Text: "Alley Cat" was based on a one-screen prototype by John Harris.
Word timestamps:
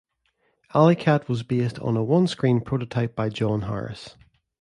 "Alley 0.73 0.95
Cat" 0.95 1.29
was 1.29 1.43
based 1.43 1.77
on 1.77 1.95
a 1.95 2.03
one-screen 2.03 2.61
prototype 2.61 3.15
by 3.15 3.29
John 3.29 3.61
Harris. 3.61 4.17